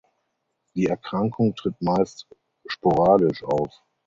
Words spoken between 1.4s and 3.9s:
tritt meist sporadisch auf.